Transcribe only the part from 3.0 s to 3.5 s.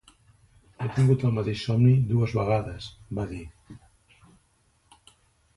va dir.